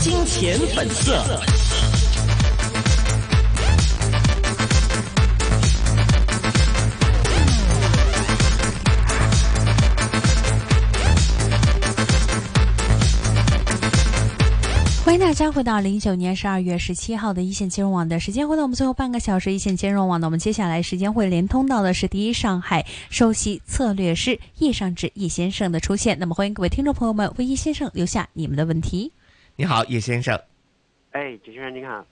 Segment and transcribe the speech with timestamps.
[0.00, 1.12] 金钱本色。
[15.04, 20.20] 欢迎大家回到二零一九年十二月十七号的一线金融网的时间，回到我们最后半个小时一线金融网。
[20.20, 26.18] 那我们接下来时间会连通到的是第一上海首席策略师叶尚志叶先生的出现。
[26.18, 29.12] 那么欢迎各位听众朋友们为叶先生留下你们的问题。
[29.58, 30.38] 你好，叶先生。
[31.12, 32.04] 哎，主持人你好。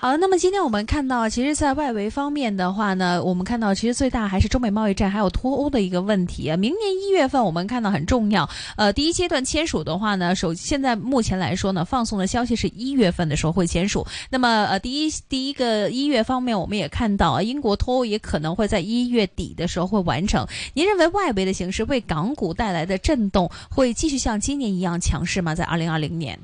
[0.00, 6.56] 好，那么今天我们看到，其实，在外围方面的话呢，我们看到其实最大还是中美贸易战，还有脱欧的一个问题啊。
[6.56, 14.02] 明年一月份我们看到很重要，呃，第一阶段签署的话呢，首现在目前来说呢，放送的消息是一月份的时候会签署。
[14.30, 20.46] 那么呃，第一第一个一月方面，我们也看到啊，英国脱欧也可能会在一月底的时候会完成。
[20.72, 25.54] 您认为外围的形势为港股带来的震动会继续像今年一样强势吗？
[25.54, 26.38] 在二零二零年？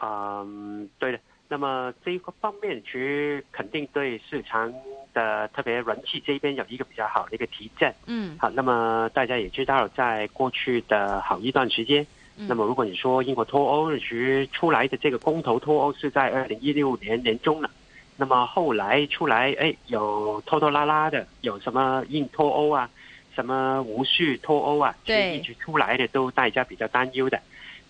[0.00, 1.20] 嗯，对的。
[1.48, 4.72] 那么这一方面其实肯定对市场
[5.14, 7.92] 的特别人气这边有一个比较好的一个提振。
[8.06, 17.70] 嗯，好，那么大家也知道，在过去的好一段时间，那么如果你说英国脱欧实出来的这个公投脱欧是在二零一六年年中了，
[18.18, 22.90] 那么后来出来哎有拖拖拉拉的，有什么硬脱欧啊，
[23.34, 27.40] 什么无序脱欧啊，这一直出来的都大家比较担忧的。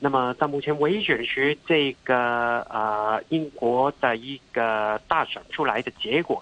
[0.00, 1.26] 那么，到目前为止，
[1.66, 6.40] 这个呃，英国的一个大选出来的结果，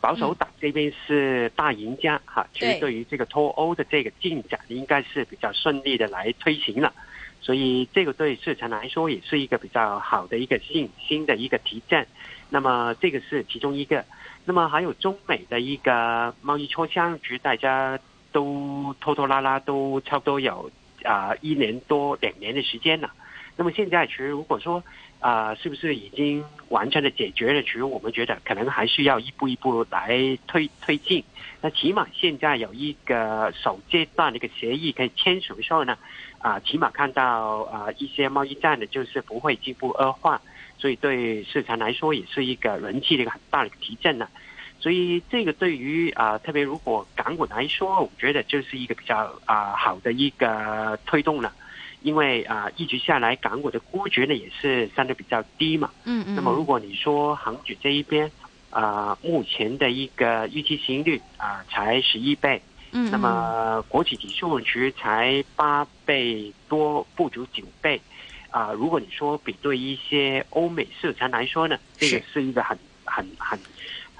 [0.00, 6.92] 保守党这边是大赢家哈，其实对于这个脱欧的这个进展，应该是比较顺利的来推行了。
[7.40, 12.06] 所以，这个对市场来说也是一个比较好的一个信心的一个提振。
[12.50, 14.04] 那么，这个是其中一个。
[14.44, 17.98] 那么，还有中美的一个贸易磋商，其实大家
[18.30, 20.70] 都拖拖拉拉，都差不多有。
[21.04, 23.12] 啊，一年多两年的时间了，
[23.56, 24.82] 那么现在其实如果说
[25.20, 27.62] 啊，是不是已经完全的解决了？
[27.62, 30.08] 其实我们觉得可能还需要一步一步来
[30.46, 31.22] 推推进。
[31.60, 35.96] 那起码现在有一个首阶段的一个协议可以签署的时候呢，
[36.38, 40.40] 啊，起码看到啊一些贸易战的就是不会进一步恶化，
[40.78, 44.28] 所以对市场来说也是一个人气的一个很大的提振了。
[44.82, 51.52] 所以这个对于啊，特别如果港股来说，我觉得就是一个比较啊好的一个推动了。
[52.02, 55.88] 因为啊，一直下来港股的估值呢也是相对比较低嘛。
[56.02, 56.34] 嗯嗯。
[56.34, 58.28] 那么如果你说恒指这一边
[58.70, 62.60] 啊，目前的一个预期市盈率啊才十一倍。
[62.90, 63.08] 嗯。
[63.12, 68.00] 那么国企指数值才八倍多，不足九倍。
[68.50, 73.56] 啊，如果你说比对一些欧美市场来说呢，这个是一个很很很。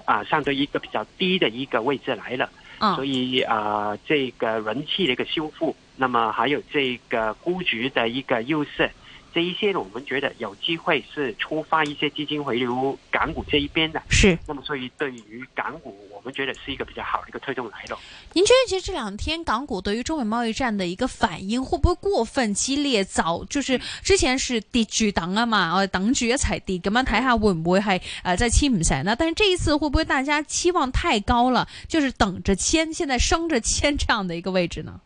[0.05, 2.49] 啊，上到一个比较低的一个位置来了，
[2.97, 8.91] 所以啊，这个人气的一个修复，那么还有这个估值的一个优势。
[9.35, 14.03] 这一些，我们觉得有机会是触发一些资金回流港股这一边的。
[14.11, 14.39] 是。
[14.47, 17.97] 那么，所以对于港股，我们觉得是一个比较好的一个推动来的。
[18.35, 23.03] 您觉得，其实这两天港股对于中美贸易战的一个反应，会不会过分激烈？
[23.03, 29.17] 早就是之前是跌居等啊嘛，哦，等住一齐跌，咁样睇下会唔会系诶再签唔成呢？
[29.19, 31.67] 但是这一次会不会大家期望太高了？
[31.89, 35.01] 就是等着签，现在升着签这样的一个位置呢？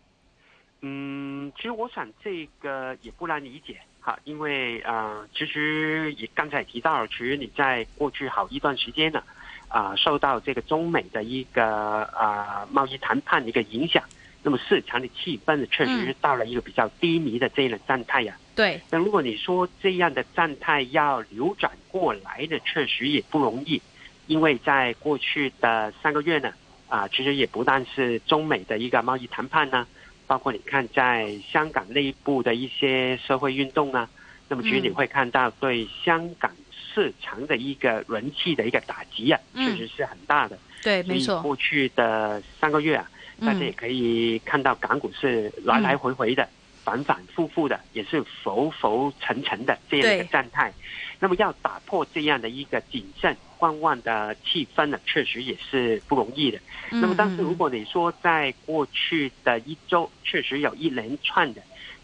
[0.83, 3.77] 嗯，其实我想这个也不难理解。
[4.07, 9.21] 好，因为啊，其实也刚才提到其实你在过去好一段时间呢，
[9.67, 14.01] 啊，受到这个中美的一个啊贸易谈判的一个影响，
[14.45, 18.37] 那么市场的气氛确实到了一个比较低迷的这一的状态呀。
[18.55, 18.81] 对。
[18.93, 23.83] 那如果你说这样的状态要流转过来呢，确实也不容易，
[24.29, 26.53] 因为在过去的三个月呢，
[26.89, 29.85] 啊，其实也不但是中美的一个贸易谈判呢。
[30.27, 34.09] 包括你看，在香港内部的一些社会运动啊，
[34.49, 36.51] 那么其实你会看到对香港
[36.95, 40.59] 市场的一个人气的一个打击啊，确实是很大的。
[40.83, 41.27] 对，没错。
[41.35, 43.09] 所以过去的三个月啊，
[43.41, 46.47] 大家也可以看到港股是来来回回的、
[46.85, 50.73] 反反复复的，也是浮浮沉沉的这样一个状态。
[51.21, 53.37] 那么要打破这样的一个谨慎。
[53.59, 56.59] 观望的气氛呢，确实也是不容易的。
[56.91, 61.61] 那么，但是如果你说在过去的一周，确实有一连串的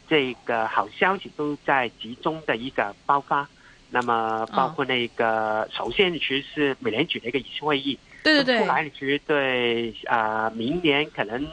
[0.09, 3.49] 这个好消息都在集中的一个爆发。
[3.91, 11.47] 那么，包括那个首先其实是美联储的一个议会议，对对对，后来其实对啊，明年可能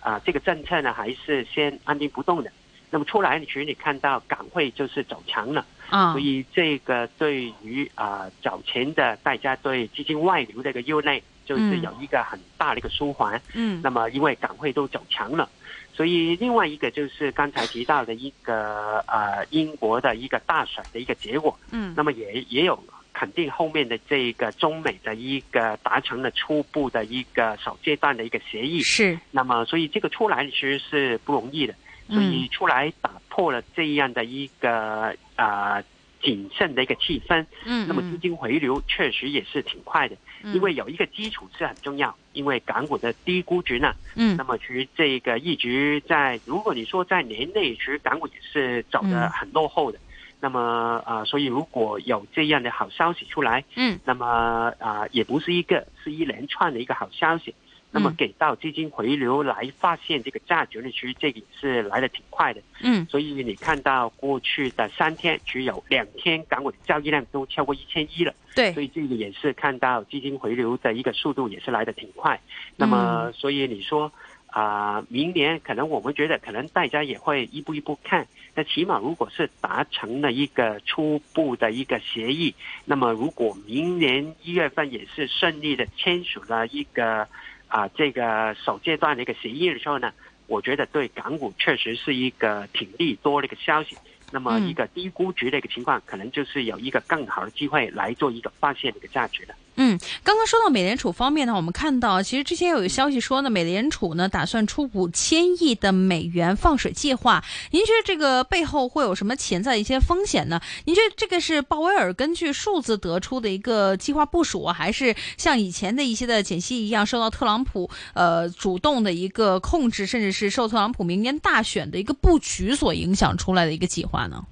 [0.00, 2.50] 啊，这个政策呢还是先安定不动的。
[2.94, 15.50] 那么出来其实你看到港汇就是走强了，啊，所以这个对于啊早前的大家对基金外流的一个忧虑，就是有一个很大的一个舒缓，嗯，那么因为港汇都走强了，
[15.92, 22.78] 所以另外一个就是刚才提到的一个呃英国的一个大选的一个结果，嗯，那么也也有
[23.12, 31.74] 肯定后面的这个中美的一个达成了初步的一个首阶段的一个协议，是，那么所以这个出来其实是不容易的。
[32.08, 35.82] 所以出来打破了这样的一个啊
[36.22, 49.98] 谨慎的一个气氛，嗯，那么资金回流确实也是挺快的，因为有一个基础是很重要，因为港股的低估值呢，嗯，那么其实这个一直在，如果你说在年内其实港股也是走的很落后的，
[50.40, 57.54] 那么啊，所以如果有这样的好消息出来，嗯，那么啊也不是一个，是一连串的一个好消息。
[57.94, 62.60] 那么给到基金回流来，发现这个价值的其实这个也是来的挺快的。
[62.82, 68.34] 嗯，所以你看到过去的三天只有两天港股的交易量都超过一千一了。
[68.56, 72.40] 对，所以这个也是看到基金回流的一个速度也是来的挺快。
[72.74, 74.10] 那么，所以你说
[74.48, 78.26] 啊，明年可能我们觉得可能大家也会一步一步看。
[78.56, 82.52] 那起码如果是达成了一个初步的一个协议，
[82.86, 87.28] 那么如果明年一月份也是顺利的签署了一个。
[87.74, 90.12] 啊，这个首阶段的一个协议的时候呢，
[90.46, 93.96] 我觉得对港股确实是一个挺利多的一个消息。
[94.30, 99.54] 那么一个低估值的一个情况，可能就是有一个更好的机会来做一个发现的一个价值的。
[99.76, 107.42] 嗯，刚刚说到美联储方面呢，我们看到其实之前有一个消息说呢，美联储呢打算出五千亿的美元放水计划。
[107.72, 110.60] 您觉得这个背后会有什么潜在一些风险呢？
[110.84, 124.44] 您觉得这个是鲍威尔根据数字得出的一个计划部署，还是像以前的一些的减息一样，受到特朗普呃主动的一个控制，甚至是受特朗普明年大选的一个布局所影响出来的一个计划呢？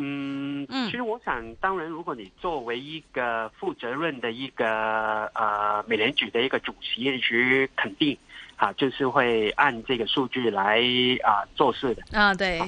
[0.00, 8.16] 嗯，其实我想，当然，如果你作为一个负责任的一个呃美联储的一个主席，也是肯定，
[8.56, 10.80] 啊，就是会按这个数据来
[11.24, 12.32] 啊做事的啊。
[12.32, 12.60] 对。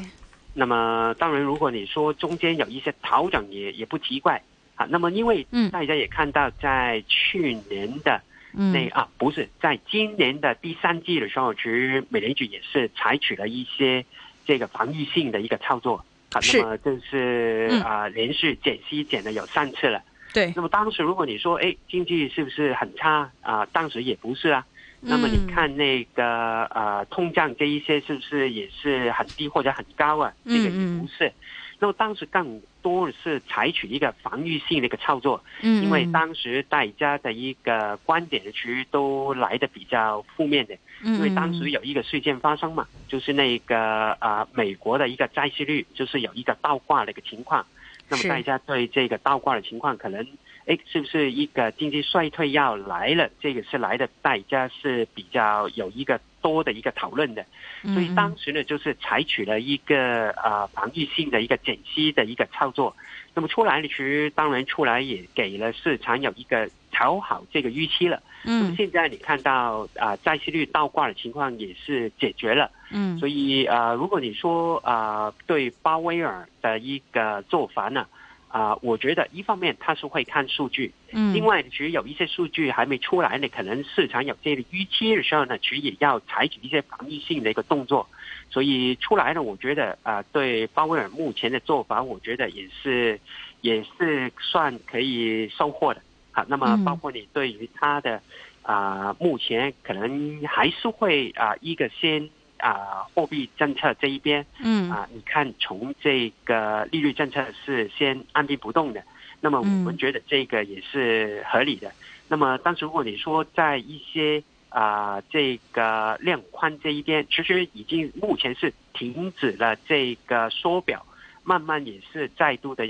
[0.53, 4.43] 那么，当然，如果你说中间有一些调整，也也不奇怪
[4.75, 4.85] 啊。
[4.91, 8.21] 那么，因为大家也看到，在去年的
[8.55, 14.05] 那啊，不是，在今年的第三季的时候，其实美联储也是采取了一些
[14.45, 16.05] 这个防御性的一个操作。
[16.31, 20.01] 啊，那么就是啊，连续减息减了有三次了。
[20.33, 23.67] 对，那么当时如果你说，哎，经济是不是很差啊？
[23.73, 24.65] 当时也不是啊。
[25.03, 26.27] 那么你看那个
[26.67, 30.33] 啊，通胀这一些是不是也是很低或者很高啊？
[30.45, 31.33] 这个也不是。
[31.81, 47.65] 那么当时更多的是采取一个防御性的一个操作，因为当时大家的一个观点其实都来的比较负面的，因为当时有一个事件发生嘛，就是那个啊美国的一个债息率就是有一个倒挂的一个情况，
[48.11, 50.25] 那么大家对这个倒挂的情况可能。
[50.67, 53.31] 哎，是不是一个经济衰退要来了？
[53.41, 57.45] 这个是来的代价是比较有一个多的一个讨论的，
[57.93, 62.95] 所以当时呢，就是采取了一个啊防御性的一个减息的一个操作。
[63.33, 68.21] 那么出来的时当然出来也给了市场有一个调好这个预期了。
[68.45, 72.71] 嗯，现在你看到啊，债息率倒挂的情况也是解决了。
[72.91, 78.07] 嗯，所以啊，如果你说啊，对鲍威尔的一个做法呢？
[78.51, 88.09] 啊，我觉得一方面他是会看数据，嗯，另外其实有一些数据还没出来呢，可能市场有些预期的时候呢，其实也要采取一些防御性的一个动作。
[88.51, 93.19] 所以出来呢，我觉得啊，对鲍威尔目前的做法，我觉得也是
[93.61, 96.03] 也是算可以收获的。
[96.33, 98.21] 好，那么包括你对于他的
[98.63, 102.29] 啊，目前可能还是会啊，一个先。
[102.61, 109.03] 啊，货币政策这一边，嗯，啊，你看从这个利率政策是先按兵不动的，
[109.41, 111.91] 那么我们觉得这个也是合理的。
[112.29, 121.05] 那么，但是如果你说在一些啊，这个量宽这一边，其实已经目前是停止了这个缩表，
[121.43, 122.87] 慢慢也是再度的。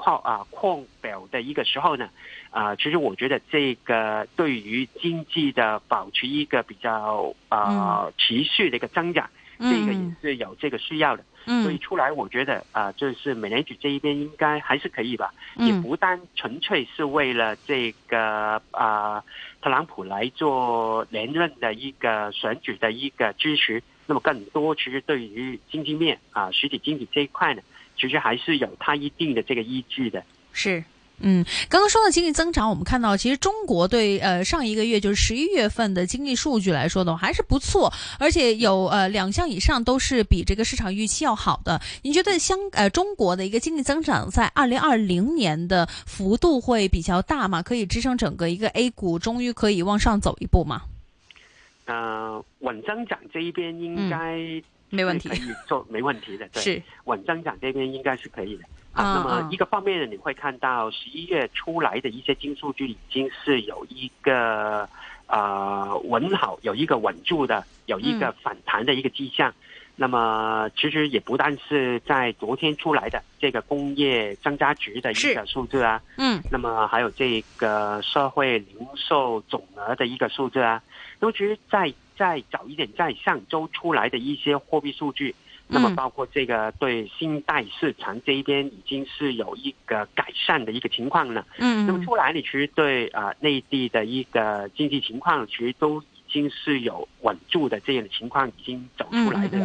[0.00, 2.08] 矿啊，矿表的一个时候呢，
[2.50, 9.28] 啊，其实我觉得这个对于经济的保持一个比较啊持续的一个增长，
[9.58, 11.22] 这个也是有这个需要的。
[11.62, 19.22] 所以出来，我觉得啊，就是美联储这一边应该还是可以吧，也不单纯粹是为了这个啊
[19.62, 27.60] 特朗普来做连任的一个选举的一个支持，那么更多其实对于经济面啊，实体经济这一块呢。
[28.08, 30.22] 其实还是有它一定的这个依据的。
[30.52, 30.82] 是，
[31.20, 41.80] 嗯，刚刚说到经济增长，我们看到其实中国对呃上一个月就是十一月份的经济数据来说的话，还是不错，而且有呃两项以上都是比这个市场预期要好的。
[42.02, 47.62] 你觉得香呃中国的一个经济增长在二零二零年的幅度会比较大吗？
[47.62, 50.82] 可以支撑整个一个 A 股终于可以往上走一步吗？
[51.86, 54.24] 呃，稳增长这一边应该。
[54.90, 55.30] 没问题，
[55.66, 59.14] 做没问题的，是稳增长这边应该是可以的啊。
[59.14, 64.86] 那么一个方面呢，你会看到十一月出来的一些金数据，已经是有一个
[65.28, 69.52] 呃稳好，有一个稳住的，有一个反弹的一个迹象。
[69.94, 80.82] 那么其实也不但是在昨天出来的这个工业增加值的一个数字啊，嗯，那么还有这个社会零售总额的一个数字啊，
[81.20, 81.92] 那么其实在。
[82.20, 85.34] 再早一点，在上周出来的一些货币数据，
[85.66, 91.46] 那么包括这个对信贷市场这一边，已经是有一个改善的一个情况了。
[91.60, 99.58] 嗯，那么出来，你其实对啊，内地的一个经济情况，其实都已经是有稳住的这样的情况，已经走出来的。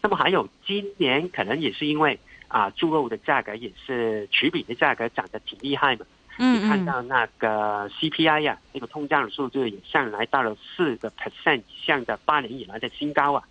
[0.00, 6.06] 那么还有今年，可能也是因为啊，猪肉的价格也是取饼的价格涨得挺厉害的。
[6.46, 13.42] 你看到那个 CPI 呀，这个通胀的数字也上来到了四个 percent，以上的八年以来的新高啊，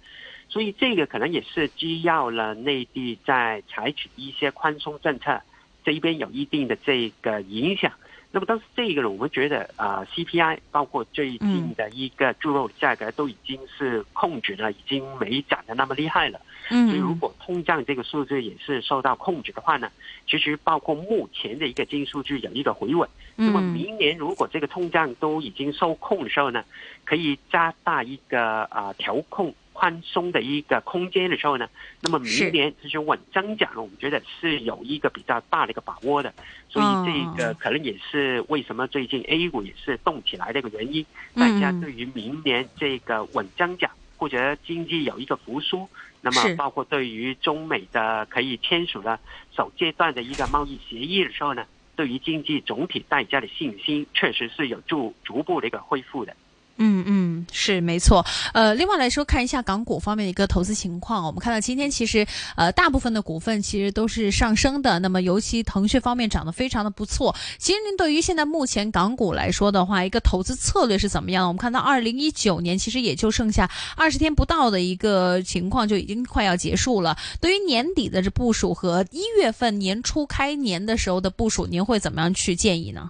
[0.47, 5.41] 所以这个可能也是需要了内地在采取一些宽松政策，
[5.83, 7.91] 这一边有一定的这个影响。
[8.31, 16.39] 那么当时这个呢，我们觉得啊，CPI 包括最近的一个猪肉价格都已经是控制了，已经没涨的那么厉害了。
[16.69, 16.87] 嗯。
[16.89, 19.89] 所以如果通胀这个数据也是受到控制的话呢，
[20.29, 23.07] 其实包括目前的一个金数据有一个回稳。
[23.37, 26.63] 那么明年如果这个通胀都已经受控的时候呢，
[27.05, 29.53] 可以加大一个啊调控。
[29.77, 31.69] 宽松的一个空间的时候呢，
[32.01, 36.33] 那么明年就是稳增长，我们觉得是有一个比较大的一个把握的，
[36.67, 41.05] 所以这个可能也是为什么最近 A 股也是动起来的一个原因。
[41.35, 45.87] 大家对于明年这个稳增长或者经济有一个复苏，
[46.21, 49.19] 那么包括对于中美的可以签署了
[49.55, 51.63] 首阶段的一个贸易协议的时候呢，
[51.95, 56.35] 对于经济总体大家的信心，确实是有助逐步的一个恢复的。
[56.79, 58.23] 嗯嗯，是没错。
[58.53, 61.25] 呃，另外来说，看一下港股方面的一个投资情况。
[61.25, 64.99] 我们看到今天其实，呃，大部分的股份其实都是上升的。
[64.99, 67.35] 那么，尤其腾讯方面涨得非常的不错。
[67.57, 71.47] 其实，您对于现在目前港股来说的话，一个投资策略是怎么样的？
[71.47, 77.17] 我们看到二零一九年其实也就剩下二十天不到的一个情况，就已经快要结束了。
[77.41, 83.09] 对于年底的这部署和一月份年初开年的时候的部署，您会怎么样去建议呢？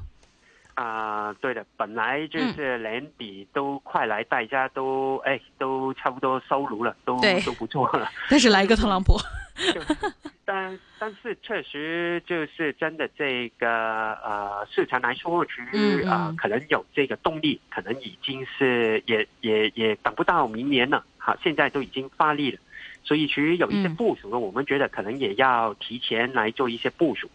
[0.77, 8.07] 啊，对的，本来就是年底都快来，大家都哎，都差不多收炉了，都都不错了。
[8.29, 9.15] 但是来一个特朗普，
[10.45, 21.03] 但但是确实就是真的，这个呃市场来说，其实啊，可能有这个动力，可能已经是也也也等不到明年了。
[21.17, 22.59] 好，现在都已经发力了，
[23.03, 27.27] 所以其实有一些部署呢，我们觉得可能也要提前来做一些部署。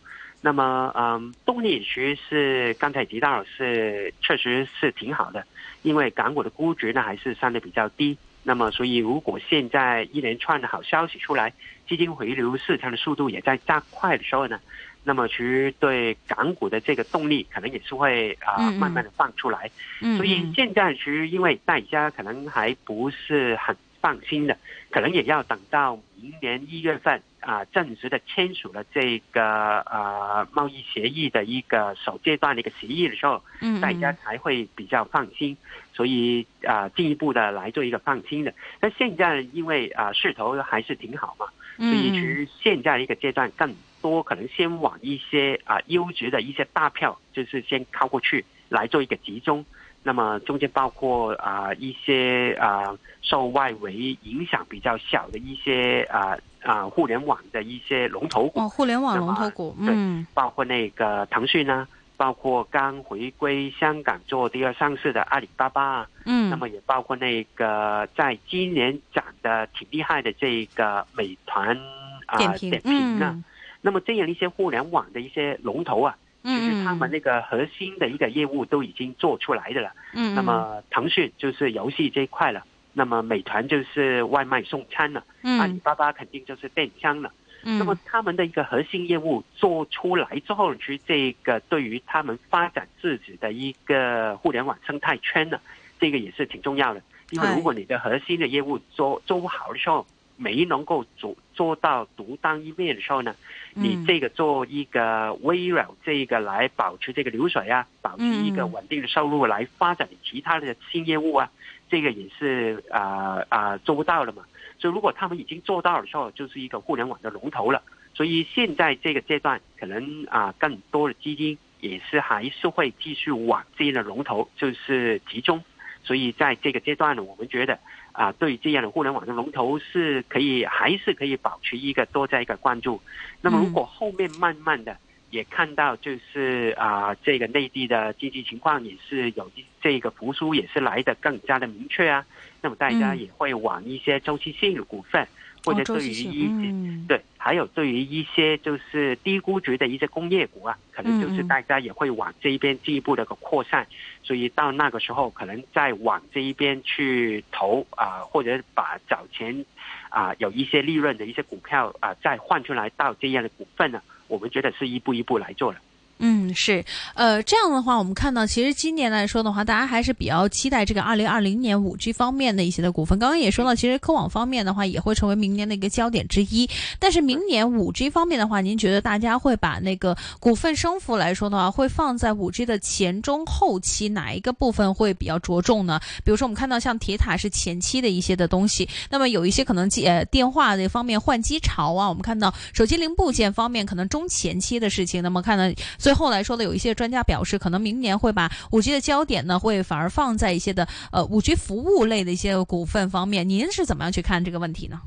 [0.45, 5.47] 那么，嗯，动力其实是刚才提到是，确实是挺好的，
[5.83, 8.19] 因为港股的估值呢还是相对比较低。
[8.43, 11.55] 那么，所以如果现在一连串的好消息出来，
[11.89, 14.59] 基金回流市场的速度也在加快的时候呢，
[15.05, 19.71] 那么其实对港股的这个动力可能也是会啊慢慢的放出来。
[20.17, 24.57] 所以现在其实因为大家可能还不是很放心的，
[24.91, 27.23] 可能也要等到明年一月份。
[27.43, 35.57] 啊，正式的签署了这个呃贸易协议的一个首阶段的一个协议的时候，嗯，大家才会比较放心，
[35.93, 38.55] 所以啊进一步的来做一个放心的。
[38.81, 41.47] 那现在因为啊势头还是挺好嘛，
[41.79, 49.65] 所以其实现在一个阶段更多可能先往一些啊优质的一些大票，就是先靠过去来做一个集中。
[50.05, 53.93] 那么中间包括啊一些啊受外围
[54.25, 71.79] 影响比较小的一些啊啊互联网的一些龙头哦，互联网龙头股，嗯，包括那个腾讯呢，包括刚回归香港做第二上市的阿里巴巴，嗯，那么也包括那个在今年涨得挺厉害的这个美团
[72.27, 73.41] 啊，点评啊，
[73.81, 76.17] 那么这样一些互联网的一些龙头啊。
[76.45, 79.93] 其实他们那个核心的一个业务都已经做出来的了。
[80.13, 87.33] 嗯，那么腾讯就是游戏这一块了，那么美团就是外卖送餐了，阿里巴巴肯定就是电商了。
[87.65, 95.61] 嗯，那么他们的一个核心业务做出来之后，其实这个对于他们发展自己的一个互联网生态圈呢，
[96.01, 97.01] 这个也是挺重要的。
[97.31, 100.05] 因为如果你的核心的业务做做不好的时候，
[100.37, 101.37] 没能够做。
[101.53, 103.35] 做到独当一面的时候呢，
[103.75, 111.51] 你这个做一个微软这个来保持这个流水啊，保持一个稳定的收入来发展其他的新业务啊，
[111.91, 114.43] 这个也是啊啊做不到了嘛。
[114.79, 117.83] 所以如果他们已经做到了时候，就是一个互联网的龙头了。
[118.15, 125.63] 所以现在这个阶段，可能啊更多的基金也是还是会继续往这样的龙头就是集中。
[126.05, 127.79] 所以在这个阶段呢，我们觉得。
[128.13, 133.01] 啊，对这样的互联网的龙头是可以，还是可以保持一个多加一个关注。
[133.41, 134.97] 那么如果后面慢慢的
[135.31, 139.51] 也看到，就是啊，这个内地的经济情况也是有
[139.81, 142.25] 这个复苏，也是来的更加的明确啊。
[142.61, 145.27] 那么大家也会往一些周期性的股份。
[145.65, 153.87] 或者对于一些，对，还有对于一些就是低估值的一些工业股啊，可能就是大家也会往这一边进一步的个扩散，
[154.25, 159.65] 所以到那个时候，可能再往这一边去投啊，或者把早前
[160.11, 165.79] 啊有一些利润的一些股票啊再换出来到这样的股份呢，我们觉得是一步一步来做了。
[166.25, 173.19] 嗯，是，呃，这样的话，我们看到，其实今年来说的话，大家还是比较期待这个二零二零年五 G 方面的一些的股份。
[173.19, 176.71] 刚刚也说到，其实科网方面的话，也会成为明年的一个焦点之一。
[177.01, 185.99] 但是明年五 G 方面的话，您觉得大家会把那个股份升幅来说的话，会放在五 G 的前中后期哪一个部分会比较着重呢？
[186.23, 195.21] 比如说，我们看到像铁塔是前期的一些的东西，那么有一些可能接、呃电话这方面换机潮啊，我们看到手机零部件方面可能中前期的事情。
[195.21, 195.65] 那么看到
[195.99, 196.12] 所。
[196.15, 203.49] 后来说的有一些专家表示，可能明年会把五 G 的焦点呢，会反而放在一些的呃五 G 服务类的一些股份方面。
[203.49, 205.01] 您是怎么样去看这个问题呢？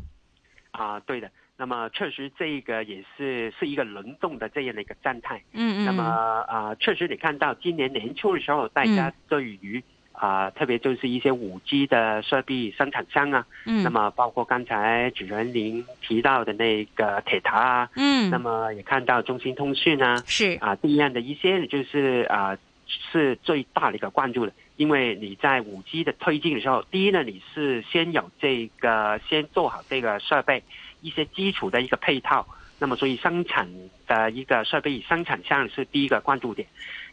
[0.71, 5.41] 啊，对的，那么确实这个也是是一个轮动的这样的一个状态。
[5.53, 5.85] 嗯嗯。
[5.85, 6.03] 那么
[6.47, 9.83] 啊，确实你看到今年年初的时候，大家对于。
[10.17, 15.53] 啊，特别就是一些五 G 的设备生产商啊，嗯，那么包括刚才主持人
[16.01, 22.57] 提到的那个铁塔啊，嗯，那么也看到中兴通讯啊，是啊，这样的一些就是啊，
[22.87, 30.63] 是最大的一个关注的，因为你在五 G 的推进的时候，第一呢，你是先有这个先做好这个设备
[31.01, 32.45] 一些基础的一个配套，
[32.79, 33.67] 那么所以生产
[34.07, 36.65] 的一个设备生产商是第一个关注点。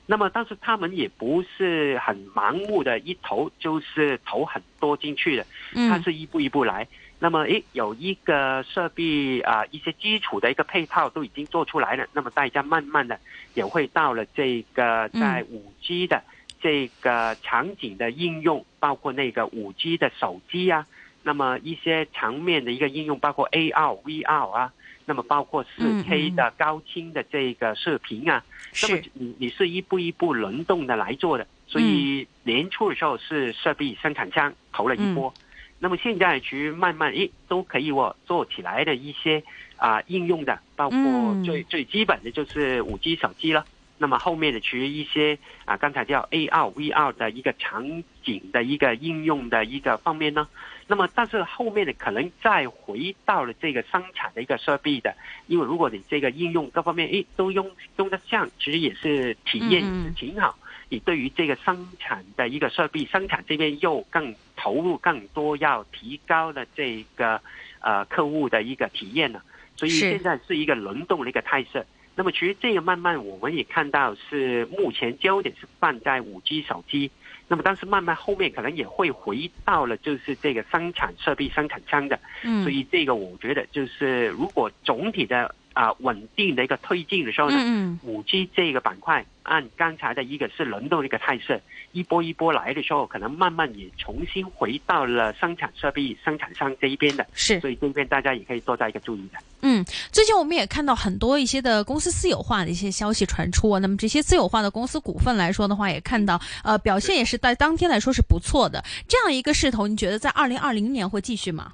[0.07, 6.87] 那么，但是他们也不是很盲目的一投，就是投很多进去的，它是一步一步来。
[7.21, 13.19] 那么，诶，有一个设备啊，一些基础的一个配套都已经做出来了，那么大家慢慢的
[13.55, 16.21] 也会到了这个在五 G 的
[16.61, 20.85] 这个场景的应用，包括那个五 G 的手机啊，
[21.23, 24.73] 那么一些层面的一个应用，包括 AR、VR 啊。
[25.05, 28.43] 那么包括四 K 的高清的这个视频啊，
[28.83, 35.33] 那么你你是一步一步轮动的来做的，所以年初的时候是设备生产商投了一波，
[35.79, 39.43] 那么现在去慢慢诶都可以哦做起来的一些
[39.77, 40.99] 啊应用的，包括
[41.45, 43.65] 最最基本的就是五 G 手机了。
[44.03, 50.49] 那么后面的其实一些啊，刚才叫 AR、VR 的一个场景的一个应用的一个方面呢。
[50.89, 55.15] 那么但是后面的可能再回到了这个生产的一个设备的，
[55.47, 60.59] 因为如果你这个应用各方面诶都用用得像，其实也是体验也是挺好。
[60.89, 67.41] 你对于这个生产的一个设备生产这边又更投入更多，要提高了这个
[67.79, 69.41] 呃客户的一个体验呢。
[69.77, 71.87] 所以现在是一个轮动的一个态势。
[72.15, 77.11] 那么其实这个慢慢我们也看到，是目前焦点是放在五 G 手机。
[77.49, 82.19] 那么但是慢慢后面可能也会回到了，就是这个生产设备、生产商的。
[82.63, 85.55] 所以这个我觉得就是，如果总体的。
[85.75, 91.61] 啊，稳定的一个推进的时候呢，五 G 这个板块按刚才的一个是轮动的一个态势，
[91.93, 97.27] 一波一波来的时候，可能慢慢也重新回到了生产设备生产商这一边的。
[97.33, 99.39] 是，所以这边大家也可以多加一个注意的。
[99.63, 108.83] 嗯，最近我们也看到很多一些的公司私有化的一些消息传出啊，那么这些私有化的公司股份来说的话，也看到呃表现也是在当天来说是不错的。
[109.09, 111.73] 这样一个势头，你觉得在二零二零年会继续吗？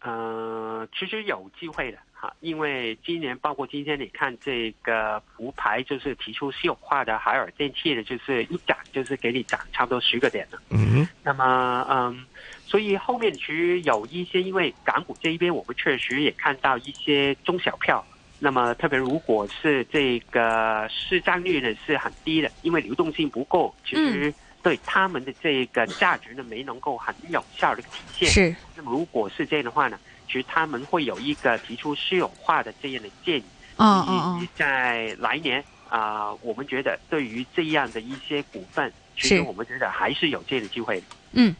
[0.00, 1.98] 呃，其实有机会的。
[2.22, 10.62] 啊，因为今年包括今天，你看这个浮牌就是提出私有化的海尔电器的，就是一涨就是给你涨差不多十个点了。
[10.70, 12.24] 嗯，那么嗯，
[12.64, 18.02] 所以后面其实有一些，因为港股这一边，我们确实也看到一些中小票。
[18.38, 24.32] 那么特别如果是这个市占率呢是很低的，因为流动性不够，其实
[24.62, 28.28] 对他们的这个价值呢没能够很有效的体现。
[28.28, 29.98] 是，那么如果是这样的话呢？
[30.32, 33.44] 其实他们会有一个提出私有化的这样的建议，
[33.76, 41.02] 嗯，及在来年啊，我们觉得对于这样的一些股份，其实我们觉得还是有这样的机会。
[41.32, 41.54] 嗯。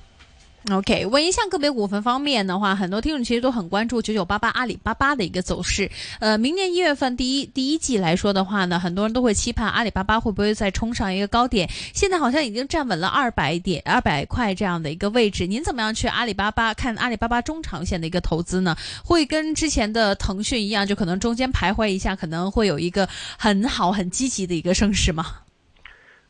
[0.70, 5.90] OK，问一下个别股份方面的话，很多听众其实都很关注九九八八阿里巴巴的一个走势。
[6.20, 11.68] 呃，明年一月份第一第一季来说的话呢，很多人都会期盼阿里巴巴会不会再冲上一个高点。
[11.92, 15.48] 现在好像已经站稳了二百点、二百块这样的一个位置。
[15.48, 18.76] 您怎么样去阿里巴巴看阿里巴巴中长线的一个投资呢？
[19.04, 25.26] 会跟之前的腾讯一样，就可能中间徘徊一下，可能会有一个很好很积极的一个盛世吗？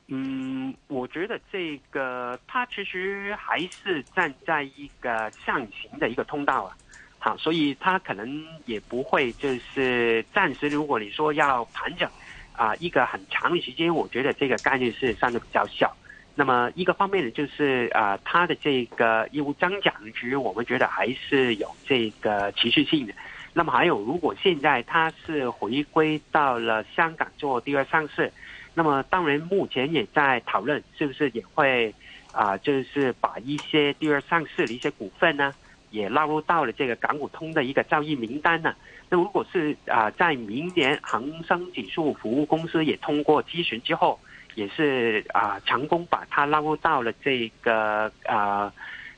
[0.09, 0.52] 嗯。
[0.92, 6.76] 我觉得这个它其实还是站在一个上行的一个通道啊，
[7.18, 10.68] 好，所以它可能也不会就是暂时。
[10.68, 12.09] 如果你说要盘整
[12.55, 15.96] 啊，一个很长的时间，我觉得这个概率是算得比较小。
[16.35, 23.12] 那么一个方面呢，就是啊，它的这个业务增长，值，我们觉得还是有这个持续性的。
[23.55, 28.31] 那么还有，如果现在它是回归到了香港做第二上市。
[28.74, 31.94] 那么，当然，目前也在讨论是不是也会
[32.32, 35.52] 啊，就是把一些第二上市的一些股份呢，
[35.90, 38.74] 也纳入到了这个港股通的一个交易名单呢。
[39.11, 44.18] 那如果是啊，在明年恒生指数服务公司也通过咨询之后，
[44.54, 48.72] 也是啊，成功把它纳入到了这个啊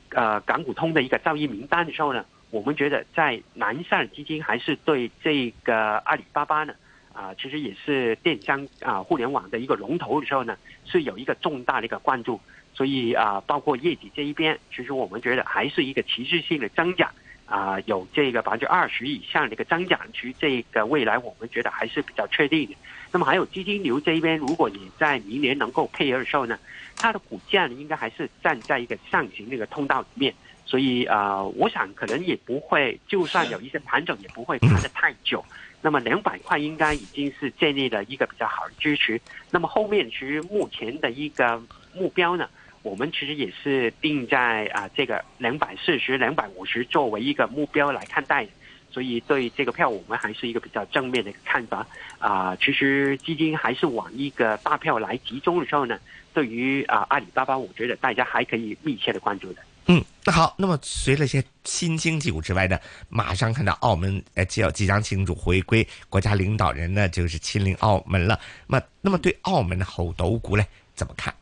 [0.09, 6.73] 呃港股通的一个交易名单的时候呢，我们觉得在南向基金还是对这个阿里巴巴呢。
[7.15, 12.39] 啊，其实也是电商啊，互联网的一个龙头的时候呢，是有一个重大的一个关注，
[12.73, 17.09] 所以啊，包括业绩这一边，其实我们觉得还是一个持续性的增长，
[17.45, 22.67] 啊，有这个百分之二十以上的一个增长区，这个未来我们觉得还是比较确定。
[22.67, 22.75] 的。
[23.13, 26.59] 那么还有基金流这一边，如果你在明年能够配合的时候呢，
[26.97, 30.35] 它的股价应该还是站在一个上行的一个通道里面。
[30.65, 35.43] 所以啊，我想可能也不会，就算有一些盘整，也不会盘的太久。
[35.81, 39.21] 那么两百块应该已经是建立了一个比较好的支持。
[39.51, 41.61] 那么后面其实目前的一个
[41.93, 42.49] 目标呢，
[42.81, 48.47] 我们其实也是定在啊这个两百四十、两百五十作为一个目标来看待。
[48.91, 51.85] 所以对这个票，我们还是一个比较正面的一个看法。
[52.17, 55.99] 啊，其实基金还是往一个大票来集中的时候呢，
[56.33, 59.61] 对于啊阿里巴巴，我觉得大家还可以密切的关注的。
[59.87, 68.39] 嗯，那好，那么除了些新经济股之外呢，马上看到澳门呃，要即将庆祝回归，国家领导人呢就是亲临澳门了。
[68.65, 71.33] 那那么对澳门的猴斗股嘞怎么看？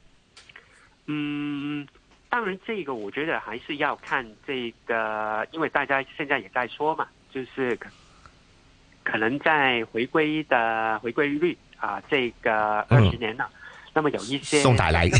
[1.06, 1.88] 嗯，
[2.30, 7.78] 当然这个我觉得还是要看这个，因为大家现在也在说嘛，就是
[9.04, 13.50] 可能在回归的回归率啊，这个二十年了。
[13.94, 15.18] 那么有一些送大礼的，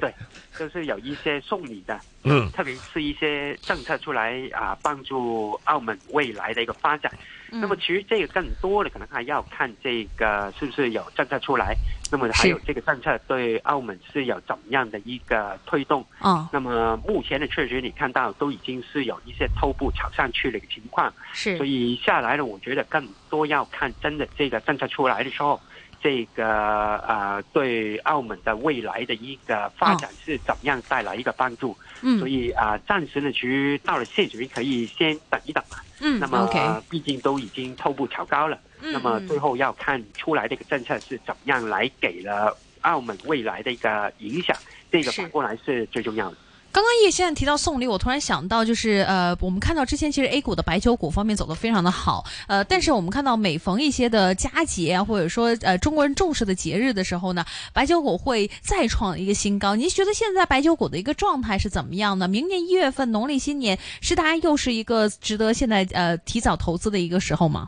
[0.00, 0.12] 对，
[0.58, 7.10] 就是有一些送礼的，嗯，特别是一些政策出来啊，帮助澳门未来的一个发展。
[7.54, 11.74] 那么，其实这个更多的可能还要看这个是不是有政策出来，
[12.10, 16.04] 那么还有这个政策对澳门是有怎么样的一个推动。
[16.50, 25.58] 那么目前的确实你看到都已经是有一些头部炒上去的一个情况，是，所以下来呢，我觉得更多要看真的这个政策出来的时候。
[26.02, 31.76] 这个啊，对澳门的未来的一个发展是怎么样带来一个帮助？
[32.02, 35.76] 嗯，所以啊，暂时呢，其实到了现水平可以先等一等嘛。
[36.00, 36.48] 嗯，那么
[36.90, 44.56] 毕竟都已经透步调高了，那么最后要看出来这个政策是怎么样来给了澳门未来的一个影响。
[44.90, 46.36] 这个反过来是最重要的。
[46.72, 59.74] 刚刚叶先生提到送礼，我突然想到，就是呃，我们看到之前其实 A 股的白酒股方面走得非常的好，呃，但是我们看到每逢一些的佳节或者说呃中国人重视的节日的时候呢，白酒股会再创一个新高。
[59.76, 62.26] 您觉得现在白酒股的一个状态是怎么样的？
[62.26, 67.66] 明年一月份农历新年是大家又是一个值得现在呃提早投资的一个时候吗？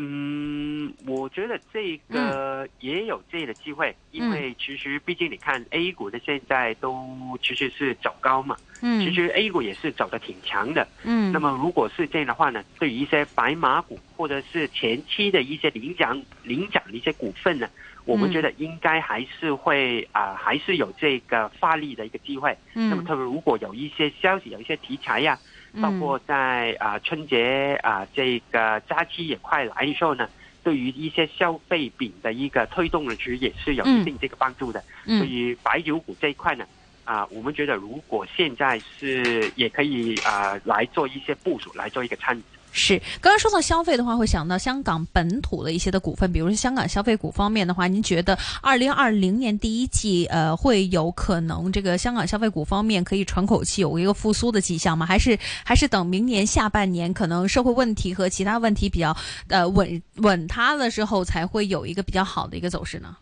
[0.00, 7.04] 嗯，我觉得这个也有这样的机会，因为其实毕竟你看 A 股的现在都
[7.42, 10.86] 其实是走高嘛，其实 A 股也是走的挺强的。
[11.04, 17.68] 嗯，那么如果是这样的话呢，对于一些白马股或者是前期的一些领奖领奖的一些股份呢，
[18.04, 22.56] 我们觉得应该还是会啊，还是有这个发力的一个机会。
[22.72, 25.36] 那么特别如果有一些消息、有一些题材呀。
[25.80, 30.28] 包括在啊春节啊这个假期也快来的时候呢，
[30.62, 34.82] 对于一些消费品的一个推动的实也是有一定这个帮助的。
[35.06, 36.64] 对于白酒股这一块呢，
[37.04, 42.42] 啊，我们觉得如果现在是也可以啊来做一些部署，来做一个参与。
[42.72, 55.06] 是，刚刚说到消费的话，会想到香港本土的一些的股份，比如说香港消费股方面的话，您觉得二零二零年第一季呃会有可能这个香港消费股方面可以喘口气，有一个复苏的迹象吗？
[55.06, 59.16] 还是还是等明年下半年可能社会问题和其他问题比较
[59.48, 63.16] 呃稳稳它的时候，才会有一个比较好的一个走势呢？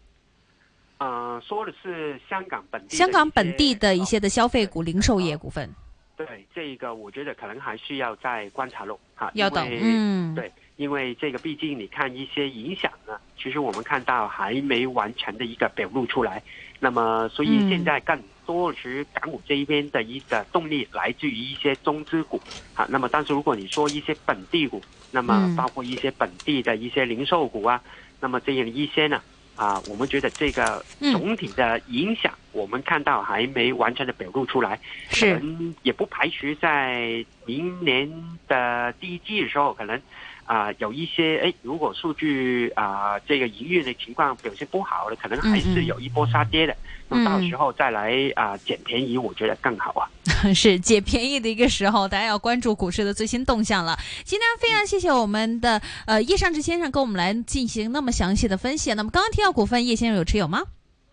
[0.98, 5.68] 嗯，说的是香港本地，香港本地的一些的消费股、零售业股份。
[6.16, 9.44] 对这个，我觉得可能还需要再观察喽，哈，因
[9.82, 16.42] 嗯，对，因为这个毕竟你看一些影响呢，其实我们看到还没完全的一个表露出来。
[16.80, 22.40] 那么，所以现在更多是港股这边的一个动力来自于一些中资股，
[22.74, 27.82] 好，那么但是如果你说一些本地股，那么包括一些本地的一些零售股啊，
[28.20, 29.20] 那么这样一些呢。
[29.56, 34.78] 啊，我们觉得这个总体的影响，我们看到还没完全的表露出来，
[35.12, 38.10] 可能也不排除在明年
[38.46, 40.00] 的第一季的时候可能。
[40.46, 46.74] 啊，有一些哎，如果数据啊，这个营运的情况表现不好的，可能还是有一波杀跌的。
[47.08, 50.06] 那么到时候再来啊，捡便宜，我觉得更好啊。
[50.54, 53.98] 是捡便宜的一个时候，大家要关注股市的最新动向了。
[54.24, 58.92] 今天非常谢谢我们的呃叶尚志先生跟我们来进行那么详细的分析。
[58.94, 60.62] 那么刚刚提到股份，叶先生有持有吗？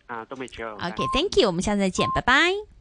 [0.06, 0.72] 啊，都没持有。
[0.76, 2.63] OK，Thank you，我们下次再见，拜拜。